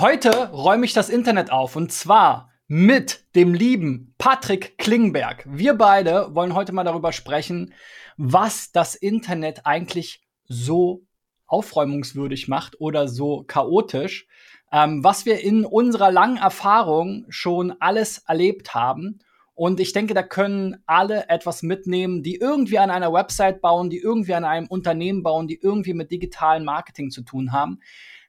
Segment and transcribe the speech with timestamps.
[0.00, 5.44] Heute räume ich das Internet auf und zwar mit dem lieben Patrick Klingberg.
[5.44, 7.74] Wir beide wollen heute mal darüber sprechen,
[8.16, 11.04] was das Internet eigentlich so
[11.48, 14.28] aufräumungswürdig macht oder so chaotisch,
[14.70, 19.18] ähm, was wir in unserer langen Erfahrung schon alles erlebt haben.
[19.54, 23.98] Und ich denke, da können alle etwas mitnehmen, die irgendwie an einer Website bauen, die
[23.98, 27.80] irgendwie an einem Unternehmen bauen, die irgendwie mit digitalen Marketing zu tun haben.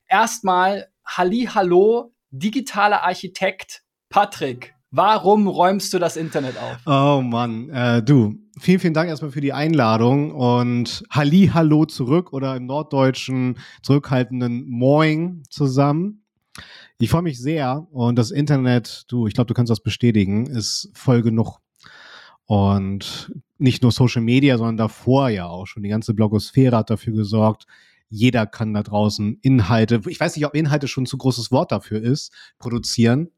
[0.08, 4.75] Erstmal hallo, digitaler Architekt Patrick.
[4.92, 6.78] Warum räumst du das Internet auf?
[6.86, 12.32] Oh Mann, äh, du, vielen, vielen Dank erstmal für die Einladung und Halli, hallo zurück
[12.32, 16.24] oder im Norddeutschen zurückhaltenden Moin zusammen.
[17.00, 20.92] Ich freue mich sehr und das Internet, du, ich glaube, du kannst das bestätigen, ist
[20.93, 21.60] voll genug.
[22.46, 25.84] Und nicht nur Social Media, sondern davor ja auch schon.
[25.84, 27.65] Die ganze Blogosphäre hat dafür gesorgt,
[28.10, 31.72] jeder kann da draußen Inhalte, ich weiß nicht, ob Inhalte schon ein zu großes Wort
[31.72, 33.30] dafür ist, produzieren.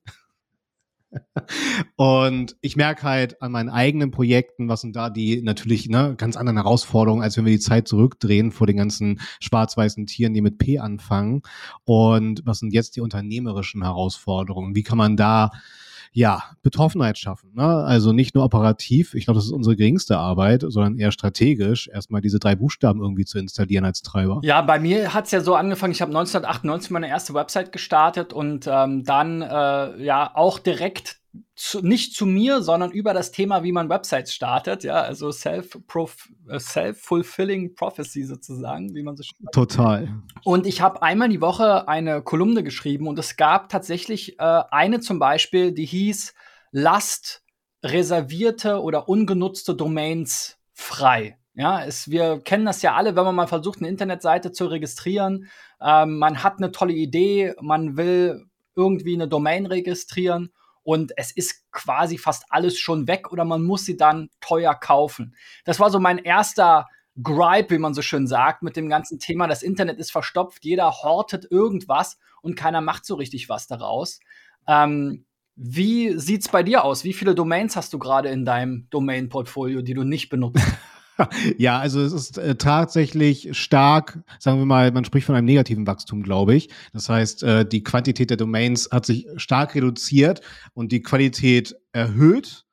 [1.98, 6.38] Und ich merke halt an meinen eigenen Projekten, was sind da die natürlich ne, ganz
[6.38, 10.58] anderen Herausforderungen, als wenn wir die Zeit zurückdrehen vor den ganzen schwarz-weißen Tieren, die mit
[10.58, 11.42] P anfangen.
[11.84, 14.76] Und was sind jetzt die unternehmerischen Herausforderungen?
[14.76, 15.52] Wie kann man da
[16.14, 17.52] ja, Betroffenheit schaffen.
[17.54, 17.64] Ne?
[17.64, 22.22] Also nicht nur operativ, ich glaube, das ist unsere geringste Arbeit, sondern eher strategisch, erstmal
[22.22, 24.40] diese drei Buchstaben irgendwie zu installieren als Treiber.
[24.44, 28.34] Ja, bei mir hat es ja so angefangen, ich habe 1998 meine erste Website gestartet
[28.34, 31.21] und ähm, dann äh, ja auch direkt
[31.56, 35.32] zu, nicht zu mir, sondern über das Thema, wie man Websites startet, ja, also äh,
[35.32, 39.54] self-fulfilling self prophecy sozusagen, wie man so schreibt.
[39.54, 40.10] Total.
[40.44, 45.00] Und ich habe einmal die Woche eine Kolumne geschrieben und es gab tatsächlich äh, eine
[45.00, 46.34] zum Beispiel, die hieß
[46.74, 47.44] Lasst
[47.84, 51.38] reservierte oder ungenutzte Domains frei.
[51.54, 55.50] Ja, es, wir kennen das ja alle, wenn man mal versucht, eine Internetseite zu registrieren.
[55.82, 60.52] Ähm, man hat eine tolle Idee, man will irgendwie eine Domain registrieren
[60.84, 65.36] und es ist quasi fast alles schon weg oder man muss sie dann teuer kaufen.
[65.66, 66.88] Das war so mein erster
[67.22, 69.48] Gripe, wie man so schön sagt, mit dem ganzen Thema.
[69.48, 74.20] Das Internet ist verstopft, jeder hortet irgendwas und keiner macht so richtig was daraus.
[74.68, 75.26] Ähm,
[75.56, 77.04] wie sieht's bei dir aus?
[77.04, 80.64] Wie viele Domains hast du gerade in deinem Domain-Portfolio, die du nicht benutzt?
[81.58, 85.88] ja, also es ist äh, tatsächlich stark, sagen wir mal, man spricht von einem negativen
[85.88, 86.70] Wachstum, glaube ich.
[86.94, 90.42] Das heißt, äh, die Quantität der Domains hat sich stark reduziert
[90.74, 92.66] und die Qualität erhöht.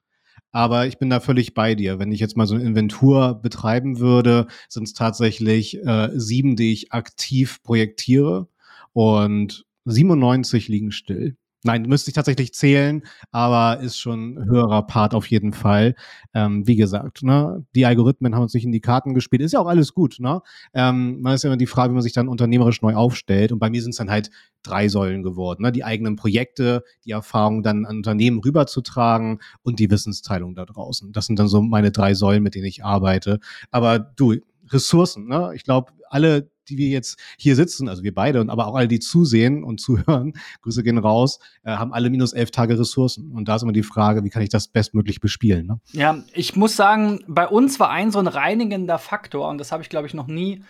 [0.51, 1.99] Aber ich bin da völlig bei dir.
[1.99, 6.73] Wenn ich jetzt mal so eine Inventur betreiben würde, sind es tatsächlich äh, sieben, die
[6.73, 8.49] ich aktiv projektiere
[8.93, 11.37] und 97 liegen still.
[11.65, 13.03] Nein, müsste ich tatsächlich zählen,
[13.33, 15.97] aber ist schon ein höherer Part auf jeden Fall.
[16.33, 19.43] Ähm, wie gesagt, ne, die Algorithmen haben uns nicht in die Karten gespielt.
[19.43, 20.41] Ist ja auch alles gut, ne?
[20.73, 23.51] Ähm, man ist ja immer die Frage, wie man sich dann unternehmerisch neu aufstellt.
[23.51, 24.31] Und bei mir sind es dann halt
[24.63, 25.63] drei Säulen geworden.
[25.63, 25.73] Ne?
[25.73, 31.13] Die eigenen Projekte, die Erfahrung dann an Unternehmen rüberzutragen und die Wissensteilung da draußen.
[31.13, 33.41] Das sind dann so meine drei Säulen, mit denen ich arbeite.
[33.71, 34.37] Aber du,
[34.73, 35.53] Ressourcen, ne?
[35.55, 38.89] Ich glaube, alle die wir jetzt hier sitzen, also wir beide und aber auch alle,
[38.89, 43.33] die zusehen und zuhören, Grüße gehen raus, äh, haben alle minus elf Tage Ressourcen.
[43.33, 45.67] Und da ist immer die Frage, wie kann ich das bestmöglich bespielen?
[45.67, 45.81] Ne?
[45.93, 49.83] Ja, ich muss sagen, bei uns war ein so ein reinigender Faktor, und das habe
[49.83, 50.63] ich, glaube ich, noch nie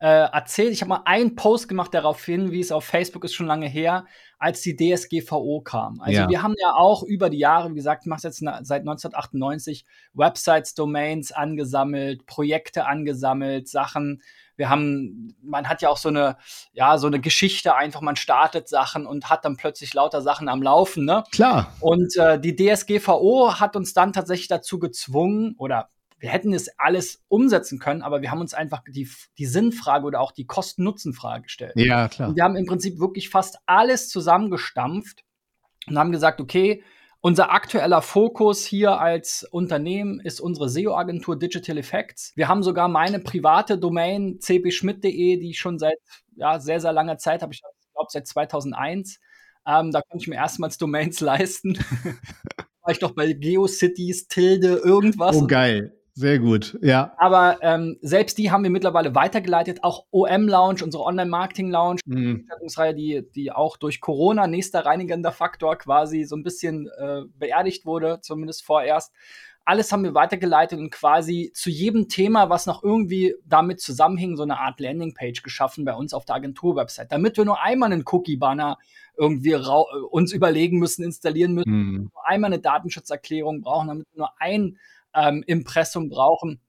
[0.00, 0.72] äh, erzählt.
[0.72, 3.68] Ich habe mal einen Post gemacht darauf hin, wie es auf Facebook ist, schon lange
[3.68, 4.06] her,
[4.38, 6.00] als die DSGVO kam.
[6.00, 6.28] Also ja.
[6.28, 10.74] wir haben ja auch über die Jahre, wie gesagt, ich mache jetzt seit 1998 Websites,
[10.74, 14.22] Domains angesammelt, Projekte angesammelt, Sachen
[14.58, 16.36] wir haben, man hat ja auch so eine,
[16.72, 20.62] ja, so eine Geschichte einfach, man startet Sachen und hat dann plötzlich lauter Sachen am
[20.62, 21.22] Laufen, ne?
[21.30, 21.72] Klar.
[21.80, 27.24] Und äh, die DSGVO hat uns dann tatsächlich dazu gezwungen, oder wir hätten es alles
[27.28, 29.08] umsetzen können, aber wir haben uns einfach die,
[29.38, 31.72] die Sinnfrage oder auch die Kosten-Nutzen-Frage gestellt.
[31.76, 32.30] Ja, klar.
[32.30, 35.24] Und wir haben im Prinzip wirklich fast alles zusammengestampft
[35.86, 36.82] und haben gesagt, okay,
[37.20, 42.32] unser aktueller Fokus hier als Unternehmen ist unsere SEO-Agentur Digital Effects.
[42.36, 45.98] Wir haben sogar meine private Domain cbschmidt.de, die ich schon seit
[46.36, 47.52] ja, sehr, sehr langer Zeit habe.
[47.52, 47.60] Ich
[47.92, 49.18] glaube, seit 2001.
[49.66, 51.76] Ähm, da konnte ich mir erstmals Domains leisten.
[52.82, 55.36] war ich doch bei GeoCities, Tilde, irgendwas.
[55.36, 55.97] Oh, geil.
[56.18, 57.12] Sehr gut, ja.
[57.16, 59.84] Aber ähm, selbst die haben wir mittlerweile weitergeleitet.
[59.84, 62.44] Auch OM Lounge, unsere Online-Marketing-Lounge, mhm.
[62.96, 68.18] die, die auch durch Corona, nächster reinigender Faktor, quasi so ein bisschen äh, beerdigt wurde,
[68.20, 69.12] zumindest vorerst.
[69.64, 74.42] Alles haben wir weitergeleitet und quasi zu jedem Thema, was noch irgendwie damit zusammenhing, so
[74.42, 78.76] eine Art Landingpage geschaffen bei uns auf der Agentur-Website, damit wir nur einmal einen Cookie-Banner
[79.16, 79.54] irgendwie
[80.10, 82.10] uns überlegen müssen, installieren müssen, mhm.
[82.12, 84.78] nur einmal eine Datenschutzerklärung brauchen, damit wir nur ein
[85.14, 86.60] ähm, Impressum brauchen.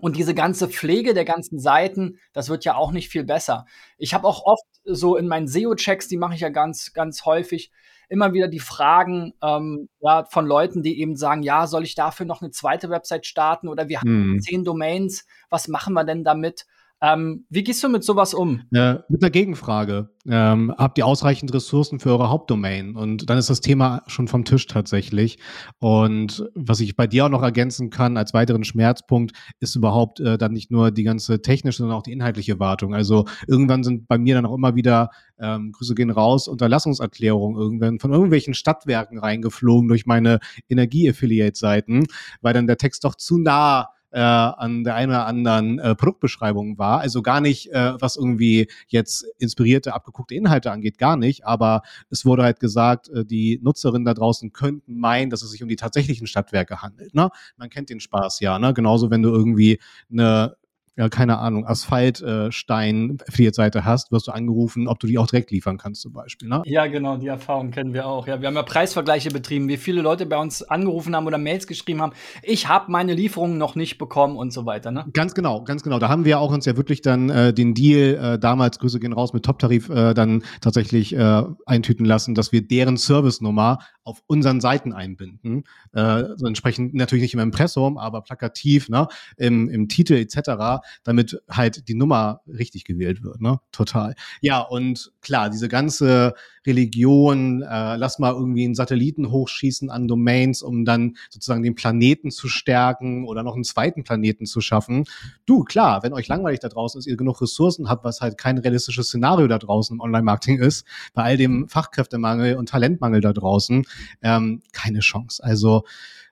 [0.00, 3.66] Und diese ganze Pflege der ganzen Seiten, das wird ja auch nicht viel besser.
[3.98, 7.70] Ich habe auch oft so in meinen SEO-Checks, die mache ich ja ganz, ganz häufig,
[8.08, 12.26] immer wieder die Fragen ähm, ja, von Leuten, die eben sagen, ja, soll ich dafür
[12.26, 14.40] noch eine zweite Website starten oder wir haben mhm.
[14.40, 16.66] zehn Domains, was machen wir denn damit?
[17.02, 18.62] Ähm, wie gehst du mit sowas um?
[18.74, 20.10] Äh, mit einer Gegenfrage.
[20.28, 22.94] Ähm, habt ihr ausreichend Ressourcen für eure Hauptdomain?
[22.94, 25.38] Und dann ist das Thema schon vom Tisch tatsächlich.
[25.78, 30.36] Und was ich bei dir auch noch ergänzen kann als weiteren Schmerzpunkt, ist überhaupt äh,
[30.36, 32.94] dann nicht nur die ganze technische, sondern auch die inhaltliche Wartung.
[32.94, 35.08] Also irgendwann sind bei mir dann auch immer wieder,
[35.38, 40.38] ähm, Grüße gehen raus, Unterlassungserklärungen irgendwann von irgendwelchen Stadtwerken reingeflogen durch meine
[40.68, 42.06] Energie-Affiliate-Seiten,
[42.42, 46.78] weil dann der Text doch zu nah äh, an der einen oder anderen äh, Produktbeschreibung
[46.78, 47.00] war.
[47.00, 51.46] Also gar nicht, äh, was irgendwie jetzt inspirierte, abgeguckte Inhalte angeht, gar nicht.
[51.46, 55.62] Aber es wurde halt gesagt, äh, die Nutzerinnen da draußen könnten meinen, dass es sich
[55.62, 57.14] um die tatsächlichen Stadtwerke handelt.
[57.14, 57.30] Ne?
[57.56, 58.58] Man kennt den Spaß ja.
[58.58, 58.74] Ne?
[58.74, 59.80] Genauso, wenn du irgendwie
[60.10, 60.56] eine
[61.00, 65.50] ja, keine Ahnung, Asphaltstein äh, Seite hast, wirst du angerufen, ob du die auch direkt
[65.50, 66.46] liefern kannst zum Beispiel.
[66.46, 66.60] Ne?
[66.66, 68.26] Ja, genau, die Erfahrung kennen wir auch.
[68.26, 71.66] Ja, wir haben ja Preisvergleiche betrieben, wie viele Leute bei uns angerufen haben oder Mails
[71.66, 72.12] geschrieben haben,
[72.42, 74.90] ich habe meine Lieferungen noch nicht bekommen und so weiter.
[74.90, 75.06] Ne?
[75.14, 75.98] Ganz genau, ganz genau.
[75.98, 79.14] Da haben wir auch uns ja wirklich dann äh, den Deal, äh, damals, Grüße gehen
[79.14, 83.78] raus, mit Top-Tarif äh, dann tatsächlich äh, eintüten lassen, dass wir deren Service-Nummer
[84.10, 85.62] auf unseren Seiten einbinden.
[85.94, 91.86] Äh, entsprechend natürlich nicht im Impressum, aber plakativ, ne, im, im Titel etc., damit halt
[91.88, 93.40] die Nummer richtig gewählt wird.
[93.40, 93.60] Ne?
[93.70, 94.14] Total.
[94.40, 96.34] Ja, und klar, diese ganze
[96.66, 102.30] Religion, äh, lass mal irgendwie einen Satelliten hochschießen an Domains, um dann sozusagen den Planeten
[102.30, 105.04] zu stärken oder noch einen zweiten Planeten zu schaffen.
[105.46, 108.58] Du, klar, wenn euch langweilig da draußen ist, ihr genug Ressourcen habt, was halt kein
[108.58, 113.84] realistisches Szenario da draußen im Online-Marketing ist, bei all dem Fachkräftemangel und Talentmangel da draußen,
[114.22, 115.42] ähm, keine Chance.
[115.42, 115.84] Also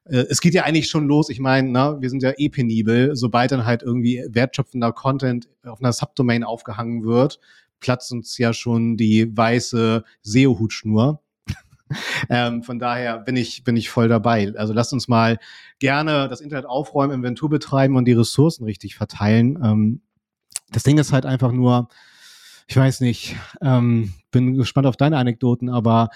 [0.05, 1.29] äh, es geht ja eigentlich schon los.
[1.29, 3.15] Ich meine, ne, wir sind ja eh penibel.
[3.15, 7.41] Sobald dann halt irgendwie wertschöpfender Content auf einer Subdomain aufgehangen wird,
[7.81, 11.20] platzt uns ja schon die weiße SEO-Hutschnur.
[12.29, 14.53] ähm, von daher bin ich, bin ich voll dabei.
[14.56, 15.38] Also lasst uns mal
[15.79, 19.59] gerne das Internet aufräumen, Inventur betreiben und die Ressourcen richtig verteilen.
[19.62, 20.00] Ähm,
[20.70, 21.88] das Ding ist halt einfach nur,
[22.67, 26.11] ich weiß nicht, ähm, bin gespannt auf deine Anekdoten, aber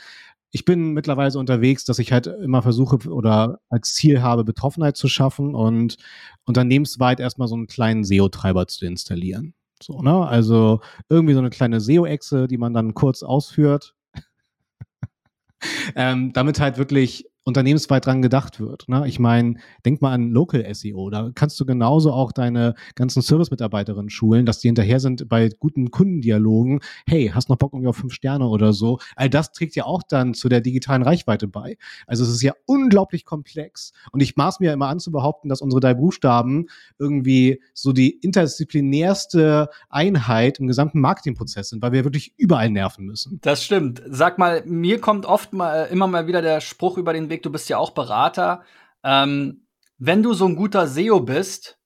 [0.55, 5.09] ich bin mittlerweile unterwegs, dass ich halt immer versuche oder als Ziel habe, Betroffenheit zu
[5.09, 5.97] schaffen und
[6.45, 9.55] unternehmensweit erstmal so einen kleinen SEO-Treiber zu installieren.
[9.83, 10.27] So, ne?
[10.27, 13.95] Also irgendwie so eine kleine SEO-Echse, die man dann kurz ausführt.
[15.97, 18.89] ähm, damit halt wirklich unternehmensweit dran gedacht wird.
[18.89, 19.07] Ne?
[19.09, 21.11] Ich meine, denk mal an Local SEO.
[21.11, 25.91] Da kannst du genauso auch deine ganzen Service-Mitarbeiterinnen schulen, dass die hinterher sind bei guten
[25.91, 26.81] Kundendialogen.
[27.07, 28.99] Hey, hast noch Bock irgendwie auf fünf Sterne oder so?
[29.17, 31.77] All das trägt ja auch dann zu der digitalen Reichweite bei.
[32.07, 33.93] Also es ist ja unglaublich komplex.
[34.13, 36.67] Und ich maß mir ja immer an zu behaupten, dass unsere drei Buchstaben
[36.99, 43.41] irgendwie so die interdisziplinärste Einheit im gesamten Marketingprozess sind, weil wir wirklich überall nerven müssen.
[43.43, 44.03] Das stimmt.
[44.09, 47.51] Sag mal, mir kommt oft mal immer mal wieder der Spruch über den Weg, du
[47.51, 48.63] bist ja auch Berater.
[49.03, 49.67] Ähm,
[49.99, 51.79] wenn du so ein guter SEO bist,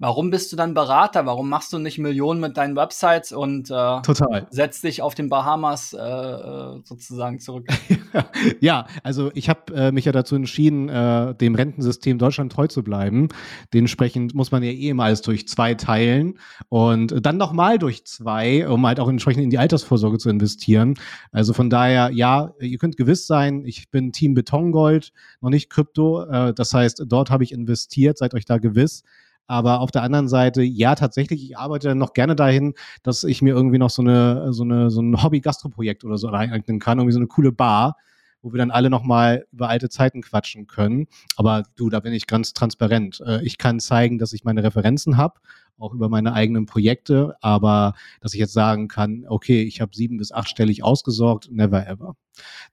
[0.00, 1.26] Warum bist du dann Berater?
[1.26, 4.46] Warum machst du nicht Millionen mit deinen Websites und äh, Total.
[4.50, 7.66] setzt dich auf den Bahamas äh, äh sozusagen zurück?
[8.60, 12.84] ja, also ich habe äh, mich ja dazu entschieden, äh, dem Rentensystem Deutschland treu zu
[12.84, 13.26] bleiben.
[13.74, 18.68] Dementsprechend muss man ja eh immer alles durch zwei teilen und dann nochmal durch zwei,
[18.68, 20.94] um halt auch entsprechend in die Altersvorsorge zu investieren.
[21.32, 26.22] Also von daher, ja, ihr könnt gewiss sein, ich bin Team Betongold, noch nicht Krypto.
[26.22, 29.02] Äh, das heißt, dort habe ich investiert, seid euch da gewiss.
[29.48, 33.54] Aber auf der anderen Seite, ja, tatsächlich, ich arbeite noch gerne dahin, dass ich mir
[33.54, 37.18] irgendwie noch so eine, so eine, so ein Hobby-Gastro-Projekt oder so eignen kann, irgendwie so
[37.18, 37.96] eine coole Bar,
[38.42, 41.06] wo wir dann alle nochmal über alte Zeiten quatschen können.
[41.36, 43.22] Aber du, da bin ich ganz transparent.
[43.26, 45.40] Äh, ich kann zeigen, dass ich meine Referenzen habe,
[45.78, 50.18] auch über meine eigenen Projekte, aber dass ich jetzt sagen kann, okay, ich habe sieben
[50.18, 52.16] bis achtstellig ausgesorgt, never ever.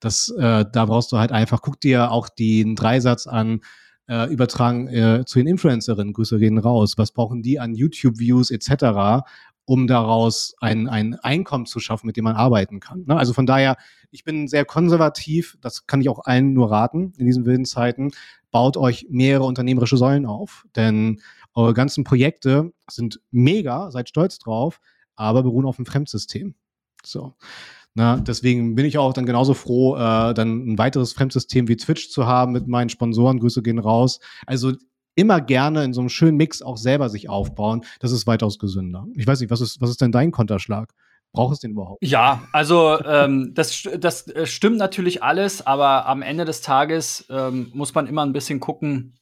[0.01, 3.61] Das, äh, da brauchst du halt einfach, guck dir auch den Dreisatz an,
[4.07, 6.13] äh, übertragen äh, zu den Influencerinnen.
[6.13, 6.97] Grüße gehen raus.
[6.97, 9.23] Was brauchen die an YouTube-Views etc.,
[9.65, 13.03] um daraus ein, ein Einkommen zu schaffen, mit dem man arbeiten kann.
[13.07, 13.17] Ne?
[13.17, 13.77] Also von daher,
[14.11, 18.11] ich bin sehr konservativ, das kann ich auch allen nur raten in diesen wilden Zeiten.
[18.51, 21.19] Baut euch mehrere unternehmerische Säulen auf, denn
[21.55, 24.79] eure ganzen Projekte sind mega, seid stolz drauf,
[25.15, 26.53] aber beruhen auf einem Fremdsystem.
[27.03, 27.33] So.
[27.97, 32.09] Na, deswegen bin ich auch dann genauso froh, äh, dann ein weiteres Fremdsystem wie Twitch
[32.09, 33.39] zu haben mit meinen Sponsoren.
[33.39, 34.19] Grüße gehen raus.
[34.45, 34.73] Also
[35.15, 37.85] immer gerne in so einem schönen Mix auch selber sich aufbauen.
[38.01, 39.07] Das ist weitaus gesünder.
[39.15, 40.93] Ich weiß nicht, was ist, was ist denn dein Konterschlag?
[41.31, 42.03] Braucht es den überhaupt?
[42.03, 47.71] Ja, also ähm, das, das äh, stimmt natürlich alles, aber am Ende des Tages ähm,
[47.73, 49.15] muss man immer ein bisschen gucken,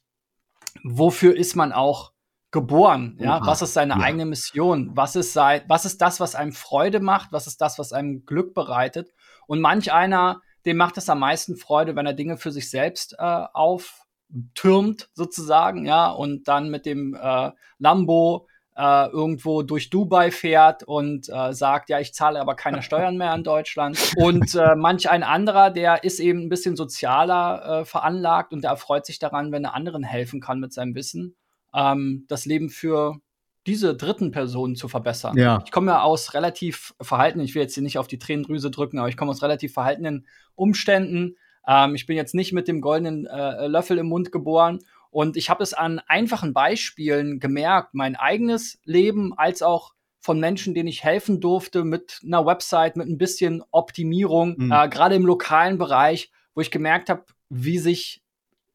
[0.82, 2.13] wofür ist man auch
[2.54, 3.18] geboren?
[3.20, 3.46] Ja, Oha.
[3.46, 4.00] was ist seine ja.
[4.00, 4.92] eigene Mission?
[4.94, 7.32] Was ist sein, was ist das, was einem Freude macht?
[7.32, 9.12] Was ist das, was einem Glück bereitet?
[9.46, 13.16] Und manch einer, dem macht es am meisten Freude, wenn er Dinge für sich selbst
[13.18, 18.46] äh, auftürmt, sozusagen, ja, und dann mit dem äh, Lambo
[18.76, 23.34] äh, irgendwo durch Dubai fährt und äh, sagt, ja, ich zahle aber keine Steuern mehr
[23.34, 23.98] in Deutschland.
[24.16, 28.70] Und äh, manch ein anderer, der ist eben ein bisschen sozialer äh, veranlagt und der
[28.70, 31.36] erfreut sich daran, wenn er anderen helfen kann mit seinem Wissen,
[31.74, 33.20] ähm, das Leben für
[33.66, 35.36] diese dritten Personen zu verbessern.
[35.38, 35.62] Ja.
[35.64, 38.98] Ich komme ja aus relativ verhalten, ich will jetzt hier nicht auf die Tränendrüse drücken,
[38.98, 41.36] aber ich komme aus relativ verhaltenen Umständen.
[41.66, 44.80] Ähm, ich bin jetzt nicht mit dem goldenen äh, Löffel im Mund geboren
[45.14, 50.74] und ich habe es an einfachen Beispielen gemerkt, mein eigenes Leben als auch von Menschen,
[50.74, 54.72] denen ich helfen durfte mit einer Website, mit ein bisschen Optimierung, mhm.
[54.72, 58.23] äh, gerade im lokalen Bereich, wo ich gemerkt habe, wie sich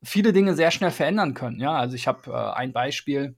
[0.03, 1.59] viele Dinge sehr schnell verändern können.
[1.59, 3.35] Ja, also ich habe äh, ein Beispiel.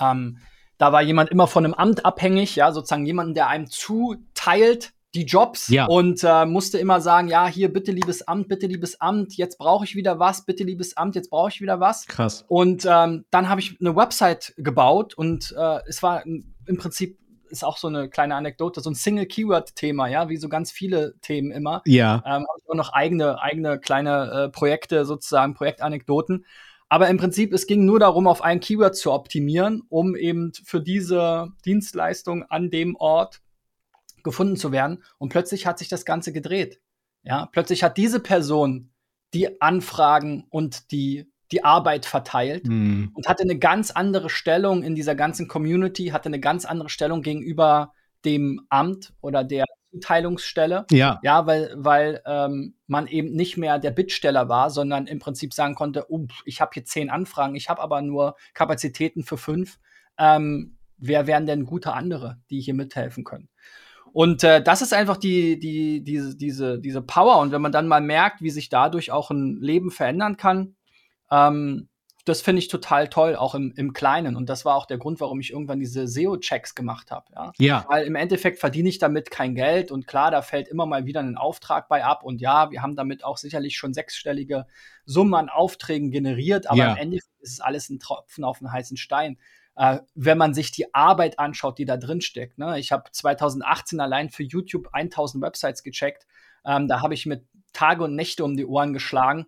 [0.00, 0.38] Ähm,
[0.78, 5.24] da war jemand immer von einem Amt abhängig, ja, sozusagen jemanden, der einem zuteilt, die
[5.24, 5.86] Jobs ja.
[5.86, 9.84] und äh, musste immer sagen, ja, hier bitte liebes Amt, bitte liebes Amt, jetzt brauche
[9.84, 12.06] ich wieder was, bitte liebes Amt, jetzt brauche ich wieder was.
[12.06, 12.44] Krass.
[12.48, 17.18] Und ähm, dann habe ich eine Website gebaut und äh, es war im Prinzip
[17.54, 21.50] ist auch so eine kleine Anekdote, so ein Single-Keyword-Thema, ja, wie so ganz viele Themen
[21.50, 21.82] immer.
[21.86, 22.22] Ja.
[22.26, 26.44] Ähm, auch noch eigene, eigene kleine äh, Projekte, sozusagen Projektanekdoten.
[26.88, 30.80] Aber im Prinzip, es ging nur darum, auf ein Keyword zu optimieren, um eben für
[30.80, 33.40] diese Dienstleistung an dem Ort
[34.22, 35.02] gefunden zu werden.
[35.18, 36.80] Und plötzlich hat sich das Ganze gedreht.
[37.22, 38.90] Ja, plötzlich hat diese Person
[39.32, 43.10] die Anfragen und die, die Arbeit verteilt mhm.
[43.14, 47.22] und hatte eine ganz andere Stellung in dieser ganzen Community, hatte eine ganz andere Stellung
[47.22, 47.92] gegenüber
[48.24, 50.86] dem Amt oder der Zuteilungsstelle.
[50.90, 51.20] Ja.
[51.22, 55.74] Ja, weil, weil ähm, man eben nicht mehr der Bittsteller war, sondern im Prinzip sagen
[55.74, 59.78] konnte, oh, ich habe hier zehn Anfragen, ich habe aber nur Kapazitäten für fünf.
[60.18, 63.48] Ähm, wer wären denn gute andere, die hier mithelfen können?
[64.12, 67.40] Und äh, das ist einfach die, die, diese, diese, diese Power.
[67.40, 70.76] Und wenn man dann mal merkt, wie sich dadurch auch ein Leben verändern kann,
[71.34, 71.88] ähm,
[72.24, 74.34] das finde ich total toll, auch im, im Kleinen.
[74.34, 77.26] Und das war auch der Grund, warum ich irgendwann diese SEO-Checks gemacht habe.
[77.34, 77.52] Ja?
[77.58, 77.84] ja.
[77.88, 81.20] Weil im Endeffekt verdiene ich damit kein Geld und klar, da fällt immer mal wieder
[81.20, 82.22] ein Auftrag bei ab.
[82.24, 84.66] Und ja, wir haben damit auch sicherlich schon sechsstellige
[85.04, 86.92] Summen an Aufträgen generiert, aber ja.
[86.92, 89.36] im Endeffekt ist es alles ein Tropfen auf einen heißen Stein
[89.76, 92.58] äh, wenn man sich die Arbeit anschaut, die da drin steckt.
[92.58, 92.78] Ne?
[92.78, 96.26] Ich habe 2018 allein für YouTube 1000 Websites gecheckt.
[96.64, 99.46] Ähm, da habe ich mit Tage und Nächte um die Ohren geschlagen.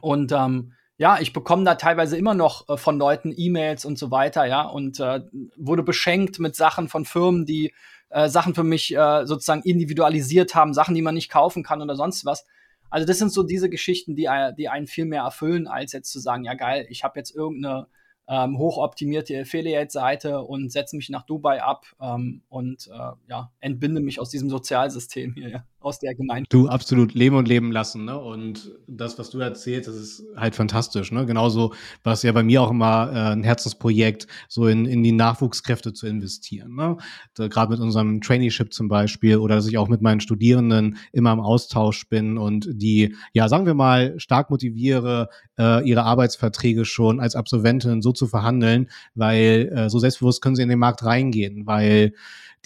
[0.00, 4.10] Und ähm, ja, ich bekomme da teilweise immer noch äh, von Leuten E-Mails und so
[4.10, 5.22] weiter, ja, und äh,
[5.56, 7.74] wurde beschenkt mit Sachen von Firmen, die
[8.10, 11.96] äh, Sachen für mich äh, sozusagen individualisiert haben, Sachen, die man nicht kaufen kann oder
[11.96, 12.46] sonst was.
[12.90, 16.12] Also das sind so diese Geschichten, die, äh, die einen viel mehr erfüllen, als jetzt
[16.12, 17.88] zu sagen, ja geil, ich habe jetzt irgendeine
[18.28, 24.20] ähm, hochoptimierte Affiliate-Seite und setze mich nach Dubai ab ähm, und äh, ja, entbinde mich
[24.20, 26.48] aus diesem Sozialsystem hier, ja, aus der Gemeinde.
[26.48, 28.18] Du absolut leben und leben lassen, ne?
[28.18, 31.26] Und das, was du erzählst, das ist halt fantastisch, ne?
[31.26, 35.12] Genauso war es ja bei mir auch immer äh, ein Herzensprojekt, so in, in die
[35.12, 36.74] Nachwuchskräfte zu investieren.
[36.74, 36.96] Ne?
[37.34, 41.40] Gerade mit unserem Traineeship zum Beispiel oder dass ich auch mit meinen Studierenden immer im
[41.40, 47.36] Austausch bin und die, ja, sagen wir mal, stark motiviere, äh, ihre Arbeitsverträge schon als
[47.36, 52.14] Absolventin so zu verhandeln, weil äh, so selbstbewusst können sie in den Markt reingehen, weil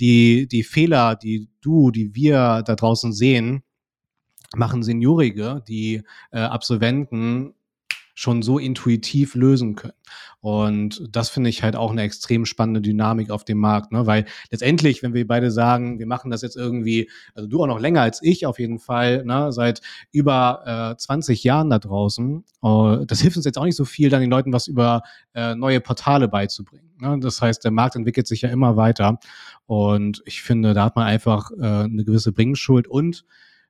[0.01, 3.63] die, die Fehler, die du, die wir da draußen sehen,
[4.57, 7.55] machen Seniorige, die äh, Absolventen
[8.19, 9.95] schon so intuitiv lösen können.
[10.41, 14.09] Und das finde ich halt auch eine extrem spannende Dynamik auf dem Markt, ne?
[14.09, 17.79] weil letztendlich, wenn wir beide sagen, wir machen das jetzt irgendwie, also du auch noch
[17.79, 19.53] länger als ich auf jeden Fall, ne?
[19.53, 23.85] seit über äh, 20 Jahren da draußen, uh, das hilft uns jetzt auch nicht so
[23.85, 25.03] viel, dann den Leuten was über
[25.35, 26.91] äh, neue Portale beizubringen.
[27.01, 27.21] Ne?
[27.21, 29.21] Das heißt, der Markt entwickelt sich ja immer weiter
[29.67, 33.25] und ich finde, da hat man einfach äh, eine gewisse Bringschuld und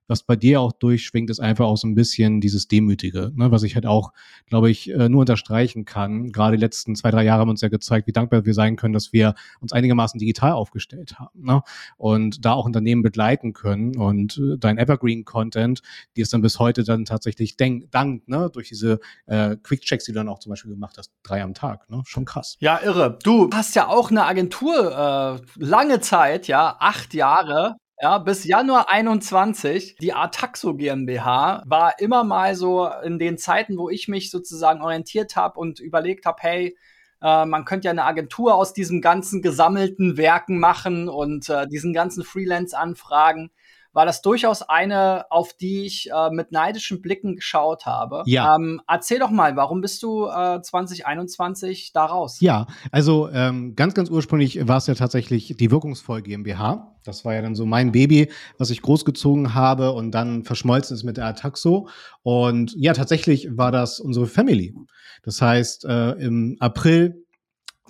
[0.09, 3.63] was bei dir auch durchschwingt, ist einfach auch so ein bisschen dieses Demütige, ne, was
[3.63, 4.13] ich halt auch,
[4.47, 6.33] glaube ich, äh, nur unterstreichen kann.
[6.33, 8.95] Gerade die letzten zwei, drei Jahre haben uns ja gezeigt, wie dankbar wir sein können,
[8.95, 11.63] dass wir uns einigermaßen digital aufgestellt haben ne?
[11.99, 15.83] und da auch Unternehmen begleiten können und äh, dein Evergreen-Content,
[16.17, 20.13] die es dann bis heute dann tatsächlich denk, dankt, ne, durch diese äh, Quick-Checks, die
[20.13, 22.03] du dann auch zum Beispiel gemacht hast, drei am Tag, ne?
[22.07, 22.57] Schon krass.
[22.61, 23.19] Ja, irre.
[23.23, 28.89] Du hast ja auch eine Agentur äh, lange Zeit, ja, acht Jahre ja, bis Januar
[28.89, 34.83] 21, die Artaxo GmbH war immer mal so in den Zeiten, wo ich mich sozusagen
[34.83, 36.79] orientiert habe und überlegt habe, hey,
[37.21, 41.93] äh, man könnte ja eine Agentur aus diesen ganzen gesammelten Werken machen und äh, diesen
[41.93, 43.51] ganzen Freelance-Anfragen
[43.99, 48.23] war das durchaus eine, auf die ich äh, mit neidischen Blicken geschaut habe.
[48.27, 48.55] Ja.
[48.55, 52.39] Ähm, erzähl doch mal, warum bist du äh, 2021 da raus?
[52.39, 56.95] Ja, also ähm, ganz, ganz ursprünglich war es ja tatsächlich die Wirkungsvoll GmbH.
[57.03, 61.03] Das war ja dann so mein Baby, was ich großgezogen habe und dann verschmolzen ist
[61.03, 61.89] mit der Ataxo.
[62.23, 64.77] Und ja, tatsächlich war das unsere Family.
[65.25, 67.27] Das heißt, äh, im April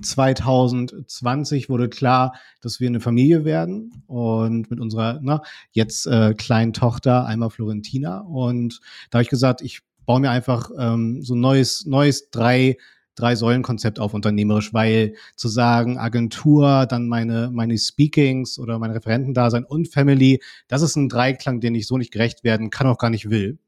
[0.02, 6.72] 2020 wurde klar, dass wir eine Familie werden und mit unserer na, jetzt äh, kleinen
[6.72, 8.20] Tochter, einmal Florentina.
[8.20, 12.76] Und da habe ich gesagt, ich baue mir einfach ähm, so ein neues, neues drei
[13.18, 19.64] drei Säulen-Konzept auf unternehmerisch, weil zu sagen Agentur, dann meine meine Speakings oder mein Referentendasein
[19.64, 23.10] und Family, das ist ein Dreiklang, den ich so nicht gerecht werden kann, auch gar
[23.10, 23.58] nicht will.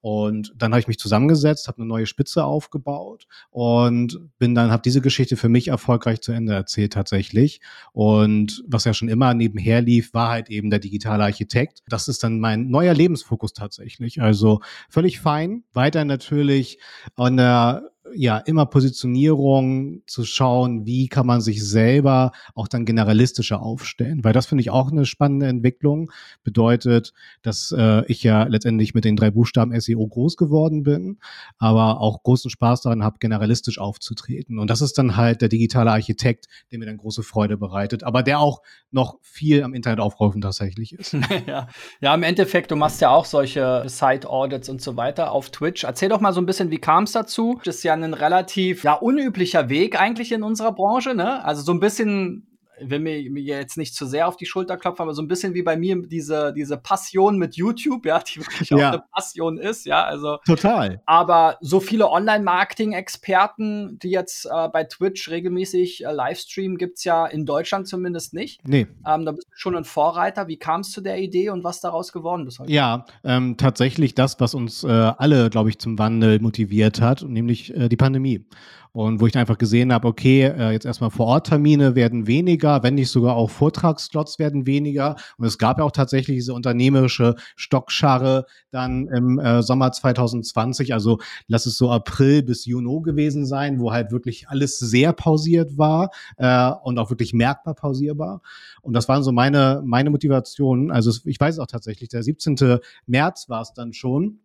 [0.00, 4.82] Und dann habe ich mich zusammengesetzt, habe eine neue Spitze aufgebaut und bin dann, habe
[4.82, 7.60] diese Geschichte für mich erfolgreich zu Ende erzählt tatsächlich.
[7.92, 11.82] Und was ja schon immer nebenher lief, war halt eben der digitale Architekt.
[11.88, 14.22] Das ist dann mein neuer Lebensfokus tatsächlich.
[14.22, 15.64] Also völlig fein.
[15.72, 16.78] Weiter natürlich
[17.16, 23.62] an der ja immer Positionierung zu schauen, wie kann man sich selber auch dann generalistischer
[23.62, 26.10] aufstellen, weil das finde ich auch eine spannende Entwicklung.
[26.42, 27.12] Bedeutet,
[27.42, 31.18] dass äh, ich ja letztendlich mit den drei Buchstaben SEO groß geworden bin,
[31.58, 34.58] aber auch großen Spaß daran habe, generalistisch aufzutreten.
[34.58, 38.22] Und das ist dann halt der digitale Architekt, der mir dann große Freude bereitet, aber
[38.22, 41.12] der auch noch viel am Internet aufrufen tatsächlich ist.
[41.46, 41.68] ja.
[42.00, 45.84] ja, im Endeffekt, du machst ja auch solche Site-Audits und so weiter auf Twitch.
[45.84, 47.60] Erzähl doch mal so ein bisschen, wie kam es dazu?
[47.64, 51.14] Das ist ja ein relativ ja, unüblicher Weg eigentlich in unserer Branche.
[51.14, 51.44] Ne?
[51.44, 52.49] Also so ein bisschen
[52.82, 55.54] will mir, mir jetzt nicht zu sehr auf die Schulter klopfen, aber so ein bisschen
[55.54, 58.90] wie bei mir diese, diese Passion mit YouTube, ja, die wirklich auch ja.
[58.90, 60.38] eine Passion ist, ja, also.
[60.46, 61.02] Total.
[61.06, 67.46] Aber so viele Online-Marketing-Experten, die jetzt äh, bei Twitch regelmäßig äh, Livestreamen, gibt's ja in
[67.46, 68.66] Deutschland zumindest nicht.
[68.66, 68.86] Nee.
[69.06, 70.48] Ähm, da bist du schon ein Vorreiter.
[70.48, 72.72] Wie kam es zu der Idee und was daraus geworden ist heute?
[72.72, 77.74] Ja, ähm, tatsächlich das, was uns äh, alle, glaube ich, zum Wandel motiviert hat, nämlich
[77.74, 78.44] äh, die Pandemie.
[78.92, 83.10] Und wo ich einfach gesehen habe, okay, äh, jetzt erstmal Vor-Ort-Termine werden weniger, wenn nicht
[83.10, 85.16] sogar auch Vortragsslots werden weniger.
[85.38, 91.18] Und es gab ja auch tatsächlich diese unternehmerische Stockscharre dann im äh, Sommer 2020, also
[91.46, 96.10] lass es so April bis Juni gewesen sein, wo halt wirklich alles sehr pausiert war
[96.38, 98.40] äh, und auch wirklich merkbar pausierbar.
[98.82, 100.90] Und das waren so meine, meine Motivationen.
[100.90, 102.78] Also ich weiß auch tatsächlich, der 17.
[103.06, 104.40] März war es dann schon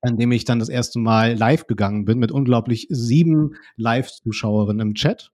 [0.00, 4.94] an dem ich dann das erste Mal live gegangen bin mit unglaublich sieben Live-Zuschauerinnen im
[4.94, 5.32] Chat.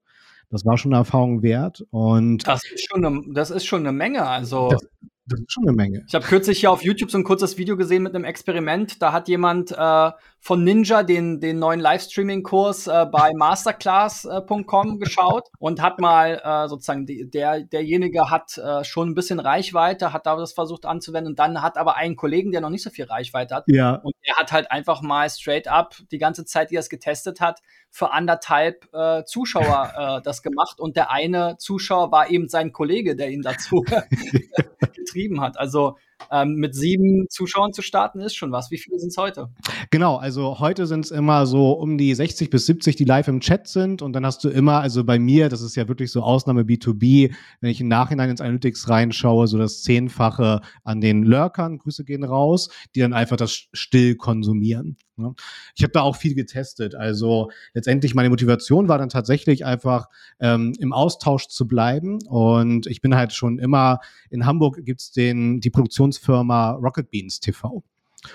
[0.51, 1.85] Das war schon eine Erfahrung wert.
[1.91, 4.27] Und das ist schon eine, das ist schon eine Menge.
[4.27, 4.87] Also das,
[5.27, 6.05] das ist schon eine Menge.
[6.07, 9.01] Ich habe kürzlich hier auf YouTube so ein kurzes Video gesehen mit einem Experiment.
[9.01, 15.81] Da hat jemand äh, von Ninja den, den neuen Livestreaming-Kurs äh, bei masterclass.com geschaut und
[15.81, 20.37] hat mal äh, sozusagen, die, der, derjenige hat äh, schon ein bisschen Reichweite, hat da
[20.37, 23.55] das versucht anzuwenden und dann hat aber einen Kollegen, der noch nicht so viel Reichweite
[23.55, 23.65] hat.
[23.69, 23.95] Ja.
[23.95, 27.41] Und er hat halt einfach mal straight up die ganze Zeit, die er es getestet
[27.41, 32.73] hat, für anderthalb äh, Zuschauer äh, das gemacht und der eine Zuschauer war eben sein
[32.73, 33.85] Kollege, der ihn dazu
[35.15, 35.59] getrieben hat.
[35.59, 35.97] Also
[36.31, 38.71] ähm, mit sieben Zuschauern zu starten ist schon was.
[38.71, 39.49] Wie viele sind es heute?
[39.91, 43.41] Genau, also heute sind es immer so um die 60 bis 70, die live im
[43.41, 44.03] Chat sind.
[44.03, 47.35] Und dann hast du immer, also bei mir, das ist ja wirklich so Ausnahme B2B,
[47.61, 52.25] wenn ich im Nachhinein ins Analytics reinschaue, so das Zehnfache an den Lurkern, Grüße gehen
[52.25, 54.97] raus, die dann einfach das still konsumieren.
[55.17, 55.35] Ne?
[55.75, 56.95] Ich habe da auch viel getestet.
[56.95, 60.09] Also letztendlich meine Motivation war dann tatsächlich einfach
[60.41, 62.19] ähm, im Austausch zu bleiben.
[62.27, 64.01] Und ich bin halt schon immer,
[64.31, 67.83] in Hamburg gibt's den, die Produktionsfirma Rocket Beans TV.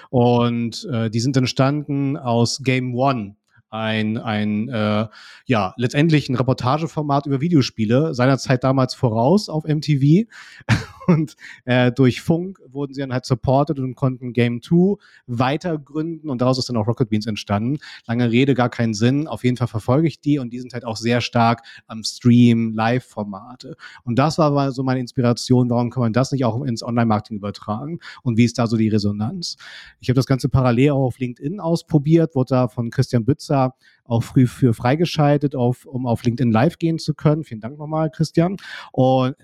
[0.10, 3.36] Und äh, die sind entstanden aus Game One
[3.70, 5.08] ein, ein äh,
[5.46, 10.28] ja, letztendlich ein Reportageformat über Videospiele, seinerzeit damals voraus auf MTV.
[11.10, 14.95] Und äh, durch Funk wurden sie dann halt supported und konnten Game 2
[15.26, 17.80] weiter gründen und daraus ist dann auch Rocket Beans entstanden.
[18.06, 19.28] Lange Rede, gar keinen Sinn.
[19.28, 22.74] Auf jeden Fall verfolge ich die und die sind halt auch sehr stark am Stream,
[22.74, 23.76] Live-Formate.
[24.04, 28.00] Und das war so meine Inspiration, warum kann man das nicht auch ins Online-Marketing übertragen
[28.22, 29.58] und wie ist da so die Resonanz?
[30.00, 34.24] Ich habe das Ganze parallel auch auf LinkedIn ausprobiert, wurde da von Christian Bützer auch
[34.24, 37.43] früh für freigeschaltet, auf, um auf LinkedIn live gehen zu können.
[37.43, 38.58] Vielen Dank nochmal, Christian.
[38.91, 39.36] Und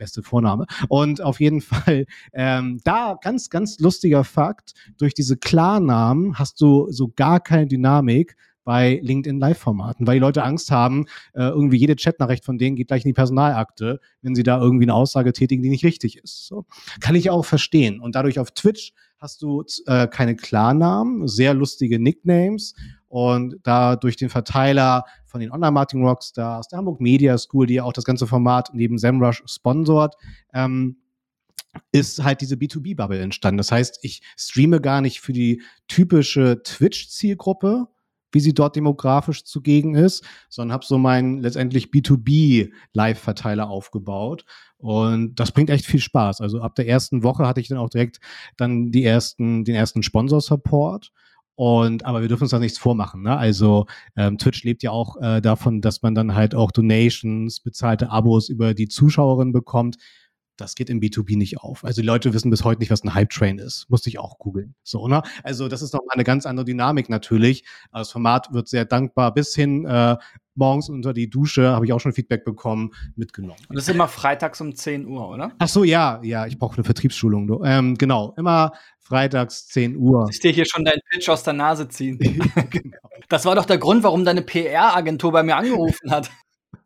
[0.00, 0.66] beste Vorname.
[0.88, 6.90] Und auf jeden Fall, ähm, da ganz, ganz lustiger Fakt, durch diese Klarnamen hast du
[6.90, 11.96] so gar keine Dynamik bei LinkedIn Live-Formaten, weil die Leute Angst haben, äh, irgendwie jede
[11.96, 15.62] Chatnachricht von denen geht gleich in die Personalakte, wenn sie da irgendwie eine Aussage tätigen,
[15.62, 16.46] die nicht richtig ist.
[16.46, 16.66] So.
[17.00, 18.00] Kann ich auch verstehen.
[18.00, 22.74] Und dadurch auf Twitch hast du äh, keine Klarnamen, sehr lustige Nicknames
[23.10, 27.92] und da durch den Verteiler von den Online-Marketing-Rockstars, der Hamburg Media School, die ja auch
[27.92, 30.14] das ganze Format neben SEMrush sponsort,
[30.54, 30.96] ähm,
[31.90, 33.58] ist halt diese B2B-Bubble entstanden.
[33.58, 37.88] Das heißt, ich streame gar nicht für die typische Twitch-Zielgruppe,
[38.30, 44.44] wie sie dort demografisch zugegen ist, sondern habe so meinen letztendlich B2B-Live-Verteiler aufgebaut.
[44.76, 46.40] Und das bringt echt viel Spaß.
[46.40, 48.20] Also ab der ersten Woche hatte ich dann auch direkt
[48.56, 51.10] dann die ersten, den ersten Sponsor-Support.
[51.60, 53.20] Und aber wir dürfen uns da nichts vormachen.
[53.20, 53.36] Ne?
[53.36, 53.84] Also
[54.16, 58.48] ähm, Twitch lebt ja auch äh, davon, dass man dann halt auch Donations, bezahlte Abos
[58.48, 59.98] über die Zuschauerin bekommt
[60.60, 61.84] das geht im B2B nicht auf.
[61.84, 63.86] Also die Leute wissen bis heute nicht, was ein Hype-Train ist.
[63.88, 64.74] Musste ich auch googeln.
[64.82, 65.22] So, ne?
[65.42, 67.64] Also das ist nochmal eine ganz andere Dynamik natürlich.
[67.92, 70.16] Das Format wird sehr dankbar bis hin äh,
[70.54, 73.60] morgens unter die Dusche, habe ich auch schon Feedback bekommen, mitgenommen.
[73.68, 75.52] Und das ist immer freitags um 10 Uhr, oder?
[75.58, 77.62] Ach so, ja, ja, ich brauche eine Vertriebsschulung.
[77.64, 80.28] Ähm, genau, immer freitags 10 Uhr.
[80.30, 82.18] Ich dir hier schon deinen Pitch aus der Nase ziehen.
[82.70, 82.98] genau.
[83.28, 86.30] Das war doch der Grund, warum deine PR-Agentur bei mir angerufen hat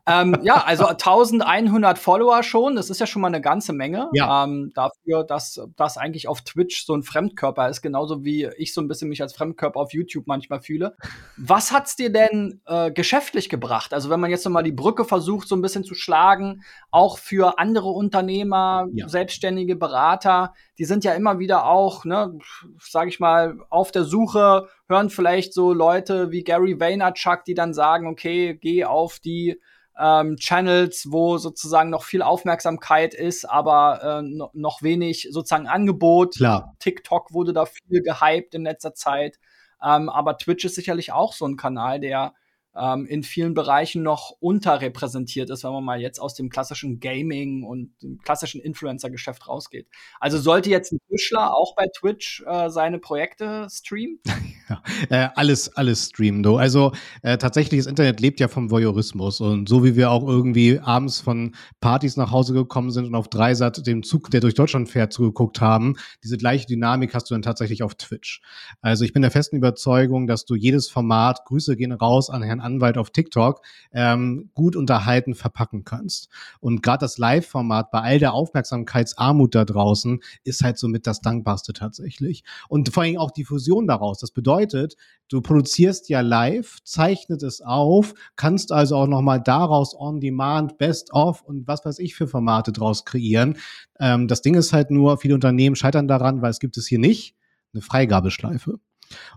[0.06, 4.10] ähm, ja, also 1100 Follower schon, das ist ja schon mal eine ganze Menge.
[4.12, 4.44] Ja.
[4.44, 8.82] Ähm, dafür, dass das eigentlich auf Twitch so ein Fremdkörper ist, genauso wie ich so
[8.82, 10.96] ein bisschen mich als Fremdkörper auf YouTube manchmal fühle.
[11.38, 13.94] Was hat's dir denn äh, geschäftlich gebracht?
[13.94, 17.16] Also wenn man jetzt noch mal die Brücke versucht, so ein bisschen zu schlagen, auch
[17.16, 19.08] für andere Unternehmer, ja.
[19.08, 22.38] selbstständige Berater, die sind ja immer wieder auch, ne,
[22.78, 27.72] sag ich mal, auf der Suche, hören vielleicht so Leute wie Gary Vaynerchuk, die dann
[27.72, 29.58] sagen, okay, geh auf die
[29.98, 36.36] ähm, Channels, wo sozusagen noch viel Aufmerksamkeit ist, aber äh, noch wenig sozusagen Angebot.
[36.36, 36.74] Klar.
[36.80, 39.38] TikTok wurde da viel gehypt in letzter Zeit.
[39.82, 42.34] Ähm, aber Twitch ist sicherlich auch so ein Kanal, der
[42.76, 47.64] ähm, in vielen Bereichen noch unterrepräsentiert ist, wenn man mal jetzt aus dem klassischen Gaming
[47.64, 49.88] und dem klassischen Influencer-Geschäft rausgeht.
[50.20, 54.18] Also sollte jetzt ein Tischler auch bei Twitch äh, seine Projekte streamen?
[54.68, 56.42] ja, äh, alles, alles streamen.
[56.42, 56.56] Du.
[56.56, 60.80] Also äh, tatsächlich, das Internet lebt ja vom Voyeurismus und so wie wir auch irgendwie
[60.80, 64.88] abends von Partys nach Hause gekommen sind und auf Dreisat dem Zug, der durch Deutschland
[64.88, 68.40] fährt, zugeguckt haben, diese gleiche Dynamik hast du dann tatsächlich auf Twitch.
[68.80, 72.63] Also ich bin der festen Überzeugung, dass du jedes Format, Grüße gehen raus an Herrn
[72.64, 73.60] Anwalt auf TikTok,
[73.92, 76.28] ähm, gut unterhalten verpacken kannst.
[76.60, 81.72] Und gerade das Live-Format bei all der Aufmerksamkeitsarmut da draußen ist halt somit das Dankbarste
[81.72, 82.42] tatsächlich.
[82.68, 84.18] Und vor allem auch die Fusion daraus.
[84.18, 84.96] Das bedeutet,
[85.28, 91.12] du produzierst ja live, zeichnet es auf, kannst also auch nochmal daraus on demand, best
[91.12, 93.58] of und was weiß ich für Formate draus kreieren.
[94.00, 96.98] Ähm, das Ding ist halt nur, viele Unternehmen scheitern daran, weil es gibt es hier
[96.98, 97.36] nicht
[97.72, 98.78] eine Freigabeschleife.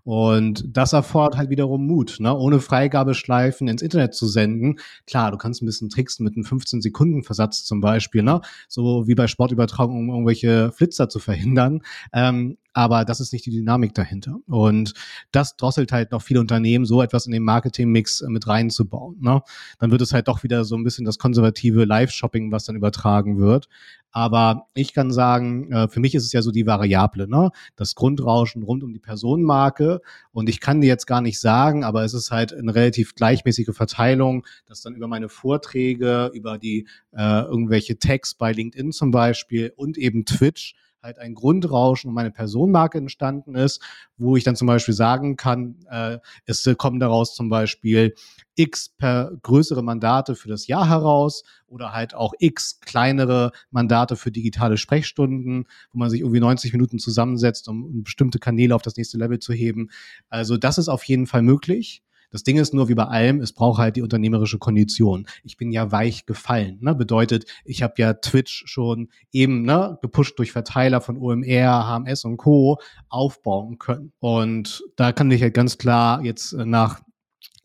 [0.04, 2.36] Und das erfordert halt wiederum Mut, ne?
[2.36, 4.80] ohne Freigabeschleifen ins Internet zu senden.
[5.06, 8.42] Klar, du kannst ein bisschen tricksen mit einem 15-Sekunden-Versatz zum Beispiel, ne?
[8.68, 11.82] so wie bei Sportübertragungen, um irgendwelche Flitzer zu verhindern.
[12.13, 14.38] Ähm, aber das ist nicht die Dynamik dahinter.
[14.46, 14.94] Und
[15.32, 19.18] das drosselt halt noch viele Unternehmen, so etwas in den Marketingmix äh, mit reinzubauen.
[19.20, 19.42] Ne?
[19.80, 23.40] Dann wird es halt doch wieder so ein bisschen das konservative Live-Shopping, was dann übertragen
[23.40, 23.68] wird.
[24.12, 27.50] Aber ich kann sagen, äh, für mich ist es ja so die Variable, ne?
[27.76, 30.00] das Grundrauschen rund um die Personenmarke.
[30.32, 33.76] Und ich kann dir jetzt gar nicht sagen, aber es ist halt eine relativ gleichmäßige
[33.76, 39.74] Verteilung, dass dann über meine Vorträge, über die äh, irgendwelche Tags bei LinkedIn zum Beispiel
[39.76, 43.82] und eben Twitch halt ein Grundrauschen um meine Personenmarke entstanden ist,
[44.18, 48.14] wo ich dann zum Beispiel sagen kann, äh, es kommen daraus zum Beispiel
[48.56, 54.32] x per größere Mandate für das Jahr heraus oder halt auch x kleinere Mandate für
[54.32, 59.18] digitale Sprechstunden, wo man sich irgendwie 90 Minuten zusammensetzt, um bestimmte Kanäle auf das nächste
[59.18, 59.90] Level zu heben.
[60.30, 62.02] Also das ist auf jeden Fall möglich.
[62.30, 65.28] Das Ding ist nur wie bei allem, es braucht halt die unternehmerische Kondition.
[65.44, 66.78] Ich bin ja weich gefallen.
[66.82, 66.94] Ne?
[66.96, 72.38] Bedeutet, ich habe ja Twitch schon eben ne, gepusht durch Verteiler von OMR, HMS und
[72.38, 72.80] Co.
[73.10, 74.12] aufbauen können.
[74.20, 77.02] Und da kann ich halt ganz klar jetzt nach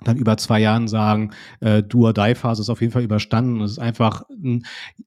[0.05, 3.61] dann über zwei Jahren sagen, äh, Do-or-Die-Phase ist auf jeden Fall überstanden.
[3.61, 4.23] Es ist einfach,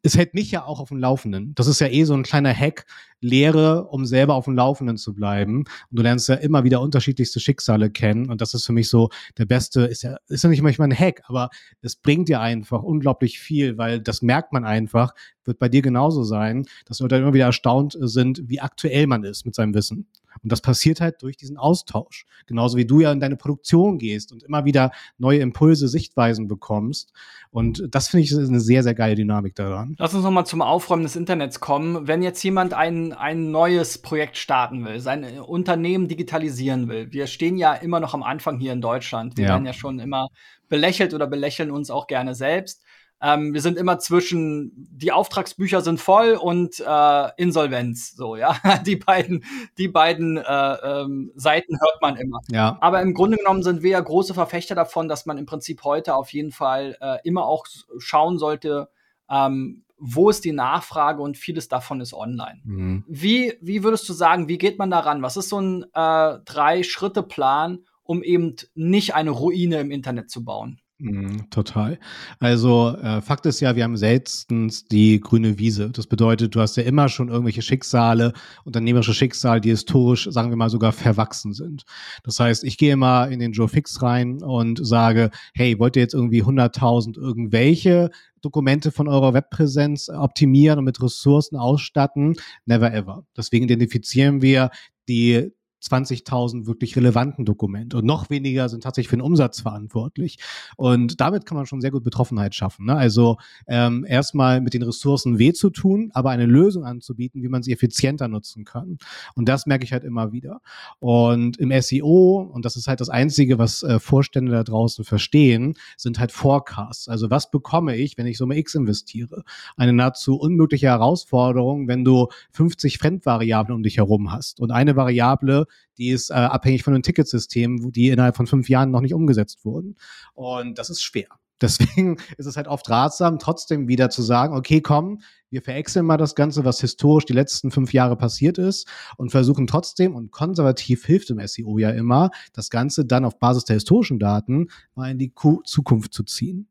[0.02, 1.54] es hält mich ja auch auf dem Laufenden.
[1.56, 2.86] Das ist ja eh so ein kleiner Hack,
[3.22, 5.60] Lehre, um selber auf dem Laufenden zu bleiben.
[5.60, 8.30] Und du lernst ja immer wieder unterschiedlichste Schicksale kennen.
[8.30, 10.98] Und das ist für mich so der beste, ist ja, ist ja nicht manchmal ein
[10.98, 11.50] Hack, aber
[11.82, 16.24] es bringt dir einfach unglaublich viel, weil das merkt man einfach, wird bei dir genauso
[16.24, 20.08] sein, dass Leute immer wieder erstaunt sind, wie aktuell man ist mit seinem Wissen.
[20.44, 22.26] Und das passiert halt durch diesen Austausch.
[22.46, 27.14] Genauso wie du ja in deine Produktion gehst und immer wieder neue Impulse, Sichtweisen bekommst.
[27.52, 29.96] Und das finde ich ist eine sehr, sehr geile Dynamik daran.
[29.98, 32.08] Lass uns nochmal zum Aufräumen des Internets kommen.
[32.08, 37.58] Wenn jetzt jemand ein, ein neues Projekt starten will, sein Unternehmen digitalisieren will, wir stehen
[37.58, 39.38] ja immer noch am Anfang hier in Deutschland.
[39.38, 39.52] Wir ja.
[39.52, 40.28] werden ja schon immer
[40.70, 42.84] belächelt oder belächeln uns auch gerne selbst.
[43.22, 48.16] Ähm, wir sind immer zwischen, die Auftragsbücher sind voll und äh, Insolvenz.
[48.16, 48.58] So, ja.
[48.86, 49.44] Die beiden,
[49.78, 52.40] die beiden äh, ähm, Seiten hört man immer.
[52.50, 52.78] Ja.
[52.82, 56.16] Aber im Grunde genommen sind wir ja große Verfechter davon, dass man im Prinzip heute
[56.16, 57.66] auf jeden Fall äh, immer auch
[57.98, 58.90] schauen sollte,
[59.30, 62.60] ähm, wo ist die Nachfrage und vieles davon ist online.
[62.64, 63.04] Mhm.
[63.08, 65.22] Wie, wie würdest du sagen, wie geht man daran?
[65.22, 70.82] Was ist so ein äh, Drei-Schritte-Plan, um eben nicht eine Ruine im Internet zu bauen?
[70.98, 72.00] Mm, total.
[72.40, 75.90] Also äh, Fakt ist ja, wir haben seltenst die grüne Wiese.
[75.90, 78.32] Das bedeutet, du hast ja immer schon irgendwelche Schicksale,
[78.64, 81.84] unternehmerische Schicksale, die historisch, sagen wir mal, sogar verwachsen sind.
[82.24, 86.02] Das heißt, ich gehe mal in den Joe Fix rein und sage, hey, wollt ihr
[86.02, 88.10] jetzt irgendwie 100.000 irgendwelche
[88.42, 92.36] Dokumente von eurer Webpräsenz optimieren und mit Ressourcen ausstatten?
[92.66, 93.26] Never ever.
[93.36, 94.70] Deswegen identifizieren wir
[95.10, 95.52] die
[95.84, 100.38] 20.000 wirklich relevanten Dokumente und noch weniger sind tatsächlich für den Umsatz verantwortlich.
[100.78, 102.86] Und damit kann man schon sehr gut Betroffenheit schaffen.
[102.86, 102.96] Ne?
[102.96, 107.62] Also ähm, erstmal mit den Ressourcen weh zu tun, aber eine Lösung anzubieten, wie man
[107.62, 108.98] sie effizienter nutzen kann.
[109.36, 110.62] Und das merke ich halt immer wieder.
[111.00, 115.76] Und im SEO, und das ist halt das Einzige, was äh, Vorstände da draußen verstehen,
[115.98, 117.08] sind halt Forecasts.
[117.08, 119.44] Also was bekomme ich, wenn ich Summe X investiere?
[119.78, 124.60] Eine nahezu unmögliche Herausforderung, wenn du 50 Fremdvariablen um dich herum hast.
[124.60, 125.65] Und eine Variable
[125.98, 129.66] die ist äh, abhängig von den Ticketsystemen, die innerhalb von fünf Jahren noch nicht umgesetzt
[129.66, 129.96] wurden.
[130.34, 131.28] Und das ist schwer.
[131.62, 136.18] Deswegen ist es halt oft ratsam, trotzdem wieder zu sagen, okay, komm, wir verexeln mal
[136.18, 141.06] das Ganze, was historisch die letzten fünf Jahre passiert ist und versuchen trotzdem, und konservativ
[141.06, 145.18] hilft im SEO ja immer, das Ganze dann auf Basis der historischen Daten mal in
[145.18, 146.68] die Zukunft zu ziehen.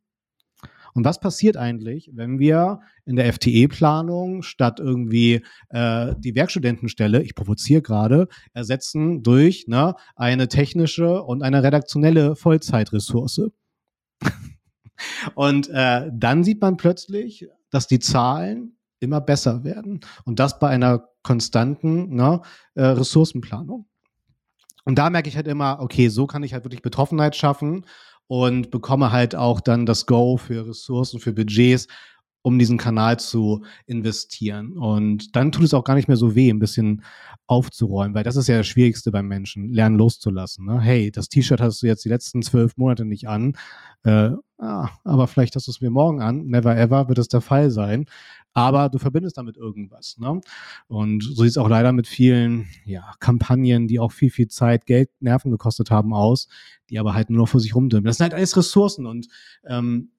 [0.94, 7.35] Und was passiert eigentlich, wenn wir in der FTE-Planung statt irgendwie äh, die Werkstudentenstelle, ich
[7.35, 13.50] provoziere gerade, ersetzen durch ne, eine technische und eine redaktionelle Vollzeitressource?
[15.35, 20.00] und äh, dann sieht man plötzlich, dass die Zahlen immer besser werden.
[20.24, 22.40] Und das bei einer konstanten ne,
[22.74, 23.87] äh, Ressourcenplanung.
[24.85, 27.87] Und da merke ich halt immer, okay, so kann ich halt wirklich Betroffenheit schaffen
[28.26, 31.88] und bekomme halt auch dann das Go für Ressourcen, für Budgets,
[32.42, 34.76] um diesen Kanal zu investieren.
[34.76, 37.02] Und dann tut es auch gar nicht mehr so weh, ein bisschen
[37.46, 40.66] aufzuräumen, weil das ist ja das Schwierigste beim Menschen, lernen loszulassen.
[40.66, 40.80] Ne?
[40.80, 43.56] Hey, das T-Shirt hast du jetzt die letzten zwölf Monate nicht an,
[44.04, 46.46] äh, ah, aber vielleicht hast du es mir morgen an.
[46.46, 48.06] Never ever wird es der Fall sein
[48.55, 50.17] aber du verbindest damit irgendwas.
[50.19, 50.40] Ne?
[50.87, 54.87] Und so sieht es auch leider mit vielen ja, Kampagnen, die auch viel, viel Zeit,
[54.87, 56.49] Geld, Nerven gekostet haben, aus,
[56.88, 58.05] die aber halt nur noch vor sich rumdümmen.
[58.05, 59.29] Das sind halt alles Ressourcen und
[59.67, 60.12] ähm,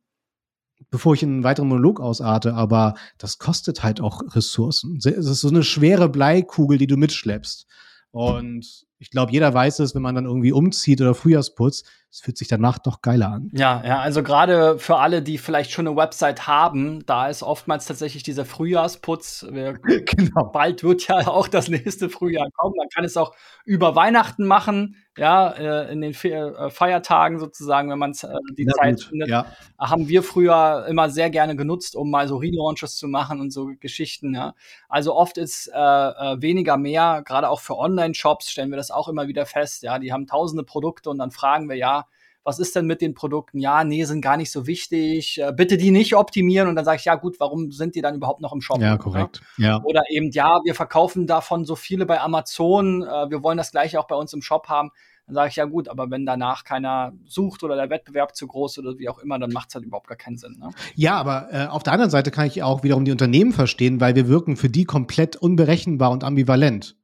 [0.90, 4.98] bevor ich in einen weiteren Monolog ausarte, aber das kostet halt auch Ressourcen.
[4.98, 7.66] Es ist so eine schwere Bleikugel, die du mitschleppst.
[8.12, 12.38] Und ich glaube, jeder weiß es, wenn man dann irgendwie umzieht oder Frühjahrsputzt, es fühlt
[12.38, 13.50] sich danach doch geiler an.
[13.52, 17.88] Ja, ja, also gerade für alle, die vielleicht schon eine Website haben, da ist oftmals
[17.88, 19.46] tatsächlich dieser Frühjahrsputz.
[19.52, 20.46] genau.
[20.46, 22.76] Bald wird ja auch das nächste Frühjahr kommen.
[22.78, 28.00] Man kann es auch über Weihnachten machen, ja, äh, in den äh, Feiertagen sozusagen, wenn
[28.00, 29.04] man äh, die ja, Zeit gut.
[29.06, 29.30] findet.
[29.30, 29.46] Ja.
[29.78, 33.72] Haben wir früher immer sehr gerne genutzt, um mal so Relaunches zu machen und so
[33.80, 34.36] Geschichten.
[34.36, 34.56] Ja.
[34.88, 39.28] Also oft ist äh, weniger mehr, gerade auch für Online-Shops stellen wir das auch immer
[39.28, 39.84] wieder fest.
[39.84, 42.06] Ja, die haben tausende Produkte und dann fragen wir, ja,
[42.46, 43.60] was ist denn mit den Produkten?
[43.60, 45.42] Ja, nee, sind gar nicht so wichtig.
[45.42, 46.70] Äh, bitte die nicht optimieren.
[46.70, 48.80] Und dann sage ich, ja gut, warum sind die dann überhaupt noch im Shop?
[48.80, 49.42] Ja, korrekt.
[49.58, 49.82] Ja?
[49.84, 53.02] Oder eben, ja, wir verkaufen davon so viele bei Amazon.
[53.02, 54.92] Äh, wir wollen das gleiche auch bei uns im Shop haben.
[55.26, 58.78] Dann sage ich, ja gut, aber wenn danach keiner sucht oder der Wettbewerb zu groß
[58.78, 60.58] oder wie auch immer, dann macht es halt überhaupt gar keinen Sinn.
[60.60, 60.70] Ne?
[60.94, 64.16] Ja, aber äh, auf der anderen Seite kann ich auch wiederum die Unternehmen verstehen, weil
[64.16, 66.96] wir wirken für die komplett unberechenbar und ambivalent.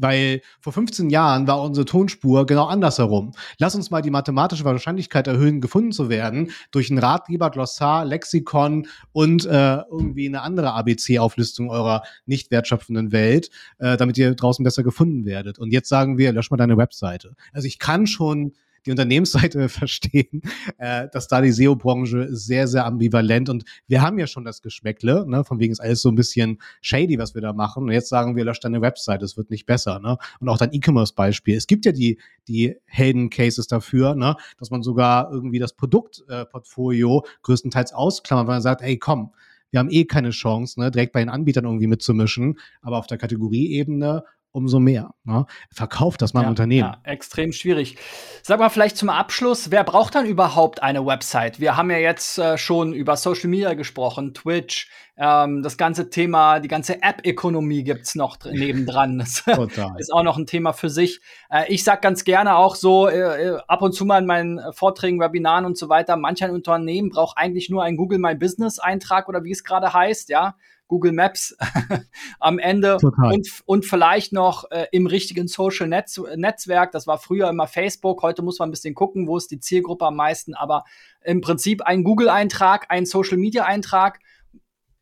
[0.00, 3.32] Weil vor 15 Jahren war unsere Tonspur genau andersherum.
[3.58, 8.86] Lass uns mal die mathematische Wahrscheinlichkeit erhöhen, gefunden zu werden durch ein Ratgeber, Glossar, Lexikon
[9.12, 14.82] und äh, irgendwie eine andere ABC-Auflistung eurer nicht wertschöpfenden Welt, äh, damit ihr draußen besser
[14.82, 15.58] gefunden werdet.
[15.58, 17.34] Und jetzt sagen wir, lösch mal deine Webseite.
[17.52, 18.52] Also ich kann schon
[18.86, 20.42] die Unternehmensseite verstehen,
[20.78, 25.26] äh, dass da die SEO-Branche sehr, sehr ambivalent und wir haben ja schon das Geschmäckle,
[25.26, 27.84] ne, von wegen ist alles so ein bisschen shady, was wir da machen.
[27.84, 30.16] Und jetzt sagen wir, löscht deine Website, es wird nicht besser, ne?
[30.40, 31.56] Und auch dein E-Commerce-Beispiel.
[31.56, 37.28] Es gibt ja die, die Helden-Cases dafür, ne, dass man sogar irgendwie das Produktportfolio äh,
[37.42, 39.32] größtenteils ausklammert, weil man sagt, ey, komm,
[39.70, 43.18] wir haben eh keine Chance, ne, direkt bei den Anbietern irgendwie mitzumischen, aber auf der
[43.18, 45.14] Kategorieebene umso mehr.
[45.24, 45.46] Ne?
[45.72, 46.92] Verkauft das mal ja, im Unternehmen.
[46.92, 47.96] Ja, extrem schwierig.
[48.42, 51.60] Sag mal vielleicht zum Abschluss, wer braucht dann überhaupt eine Website?
[51.60, 56.60] Wir haben ja jetzt äh, schon über Social Media gesprochen, Twitch, ähm, das ganze Thema,
[56.60, 59.18] die ganze App-Ökonomie gibt's noch nebendran.
[59.18, 59.44] Das
[59.98, 61.20] ist auch noch ein Thema für sich.
[61.50, 64.60] Äh, ich sag ganz gerne auch so, äh, äh ab und zu mal in meinen
[64.72, 68.78] Vorträgen, Webinaren und so weiter, manch ein Unternehmen braucht eigentlich nur einen Google My Business
[68.78, 70.56] Eintrag oder wie es gerade heißt, ja
[70.90, 71.56] Google Maps
[72.40, 76.90] am Ende und, und vielleicht noch äh, im richtigen Social Netz Netzwerk.
[76.90, 78.22] Das war früher immer Facebook.
[78.22, 80.54] Heute muss man ein bisschen gucken, wo ist die Zielgruppe am meisten.
[80.54, 80.84] Aber
[81.22, 84.18] im Prinzip ein Google-Eintrag, ein Social Media-Eintrag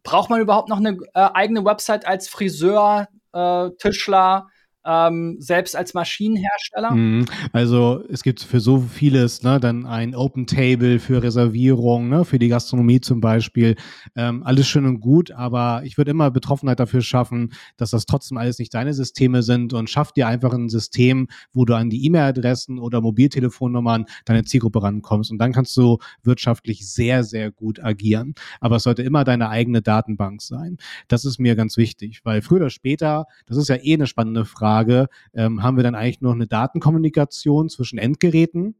[0.03, 4.48] braucht man überhaupt noch eine äh, eigene Website als Friseur, äh, Tischler?
[4.88, 6.92] Ähm, selbst als Maschinenhersteller?
[6.92, 7.27] Mhm.
[7.53, 12.38] Also es gibt für so vieles ne, dann ein Open Table für Reservierung, ne, für
[12.38, 13.77] die Gastronomie zum Beispiel.
[14.16, 18.38] Ähm, alles schön und gut, aber ich würde immer Betroffenheit dafür schaffen, dass das trotzdem
[18.38, 22.07] alles nicht deine Systeme sind und schaff dir einfach ein System, wo du an die
[22.07, 28.35] E-Mail-Adressen oder Mobiltelefonnummern deiner Zielgruppe rankommst und dann kannst du wirtschaftlich sehr, sehr gut agieren.
[28.61, 30.79] Aber es sollte immer deine eigene Datenbank sein.
[31.09, 34.46] Das ist mir ganz wichtig, weil früher oder später, das ist ja eh eine spannende
[34.46, 38.76] Frage, Frage, ähm, haben wir dann eigentlich noch eine Datenkommunikation zwischen Endgeräten?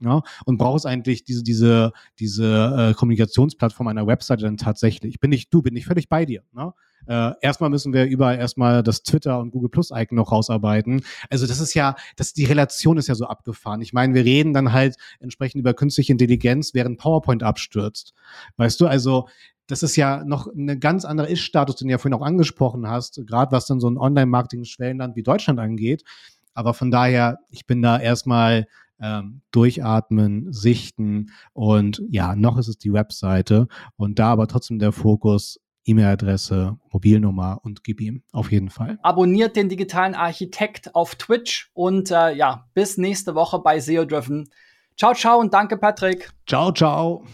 [0.00, 5.20] Ja, und brauchst eigentlich diese, diese, diese äh, Kommunikationsplattform einer Webseite dann tatsächlich?
[5.20, 6.42] Bin ich, du, bin ich völlig bei dir.
[6.52, 6.74] Ne?
[7.06, 11.02] Äh, erstmal müssen wir überall erstmal das Twitter und Google Plus Icon noch rausarbeiten.
[11.30, 13.82] Also das ist ja, das, die Relation ist ja so abgefahren.
[13.82, 18.14] Ich meine, wir reden dann halt entsprechend über künstliche Intelligenz, während PowerPoint abstürzt.
[18.56, 19.28] Weißt du, also
[19.66, 23.20] das ist ja noch eine ganz andere Ist-Status, den du ja vorhin auch angesprochen hast,
[23.26, 26.04] gerade was dann so ein Online-Marketing-Schwellenland wie Deutschland angeht.
[26.52, 28.66] Aber von daher, ich bin da erstmal
[29.00, 34.92] ähm, durchatmen, sichten und ja, noch ist es die Webseite und da aber trotzdem der
[34.92, 38.98] Fokus E-Mail-Adresse, Mobilnummer und gib ihm auf jeden Fall.
[39.02, 44.48] Abonniert den digitalen Architekt auf Twitch und äh, ja, bis nächste Woche bei SEO Driven.
[44.96, 46.30] Ciao, ciao und danke, Patrick.
[46.46, 47.24] Ciao, ciao.